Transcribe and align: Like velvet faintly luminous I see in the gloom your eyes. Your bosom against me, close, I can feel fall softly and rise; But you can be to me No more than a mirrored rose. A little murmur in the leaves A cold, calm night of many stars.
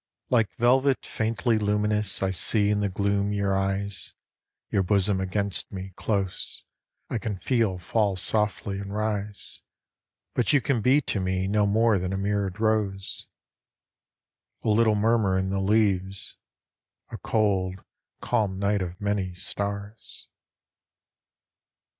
Like 0.31 0.49
velvet 0.57 1.05
faintly 1.05 1.59
luminous 1.59 2.23
I 2.23 2.31
see 2.31 2.71
in 2.71 2.79
the 2.79 2.89
gloom 2.89 3.31
your 3.31 3.55
eyes. 3.55 4.15
Your 4.71 4.81
bosom 4.81 5.21
against 5.21 5.71
me, 5.71 5.93
close, 5.95 6.63
I 7.11 7.19
can 7.19 7.37
feel 7.37 7.77
fall 7.77 8.15
softly 8.15 8.79
and 8.79 8.91
rise; 8.91 9.61
But 10.33 10.53
you 10.53 10.59
can 10.59 10.81
be 10.81 11.01
to 11.01 11.19
me 11.19 11.47
No 11.47 11.67
more 11.67 11.99
than 11.99 12.13
a 12.13 12.17
mirrored 12.17 12.59
rose. 12.59 13.27
A 14.63 14.69
little 14.69 14.95
murmur 14.95 15.37
in 15.37 15.51
the 15.51 15.61
leaves 15.61 16.35
A 17.11 17.17
cold, 17.19 17.83
calm 18.21 18.57
night 18.57 18.81
of 18.81 18.99
many 18.99 19.35
stars. 19.35 20.25